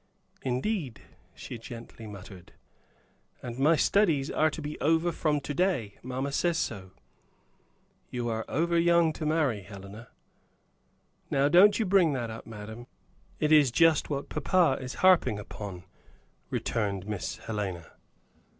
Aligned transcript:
"Indeed!" 0.41 1.03
she 1.35 1.59
gently 1.59 2.07
uttered. 2.07 2.53
"And 3.43 3.59
my 3.59 3.75
studies 3.75 4.31
are 4.31 4.49
to 4.49 4.59
be 4.59 4.79
over 4.79 5.11
from 5.11 5.39
to 5.41 5.53
day, 5.53 5.99
Mamma 6.01 6.31
says 6.31 6.57
so." 6.57 6.89
"You 8.09 8.27
are 8.27 8.43
over 8.49 8.79
young 8.79 9.13
to 9.13 9.27
marry, 9.27 9.61
Helena." 9.61 10.07
"Now 11.29 11.49
don't 11.49 11.77
you 11.77 11.85
bring 11.85 12.15
up 12.17 12.29
that, 12.29 12.47
madam. 12.49 12.87
It 13.39 13.51
is 13.51 13.69
just 13.69 14.09
what 14.09 14.27
papa 14.27 14.81
is 14.83 14.95
harping 15.05 15.37
upon," 15.37 15.83
returned 16.49 17.05
Miss 17.05 17.37
Helena. 17.37 17.91